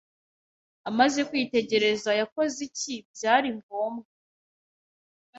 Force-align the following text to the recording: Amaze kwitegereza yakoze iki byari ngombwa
Amaze 0.89 1.19
kwitegereza 1.29 2.11
yakoze 2.19 2.57
iki 2.69 2.93
byari 3.13 3.49
ngombwa 3.57 4.07